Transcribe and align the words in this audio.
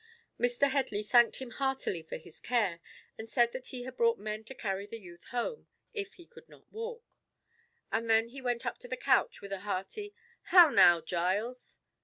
Mr. 0.39 0.67
Headley 0.71 1.03
thanked 1.03 1.35
him 1.35 1.51
heartily 1.51 2.01
for 2.01 2.17
his 2.17 2.39
care, 2.39 2.79
and 3.19 3.29
said 3.29 3.51
that 3.51 3.67
he 3.67 3.83
had 3.83 3.97
brought 3.97 4.17
men 4.17 4.43
to 4.45 4.55
carry 4.55 4.87
the 4.87 4.97
youth 4.97 5.25
home, 5.25 5.67
if 5.93 6.15
he 6.15 6.25
could 6.25 6.49
not 6.49 6.65
walk; 6.71 7.03
and 7.91 8.09
then 8.09 8.29
he 8.29 8.41
went 8.41 8.65
up 8.65 8.79
to 8.79 8.87
the 8.87 8.97
couch 8.97 9.41
with 9.43 9.51
a 9.51 9.59
hearty 9.59 10.15
"How 10.45 10.69
now, 10.71 11.01
Giles? 11.01 11.77